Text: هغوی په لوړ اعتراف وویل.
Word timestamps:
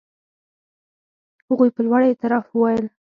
هغوی 1.49 1.69
په 1.75 1.81
لوړ 1.85 2.01
اعتراف 2.05 2.45
وویل. 2.51 2.85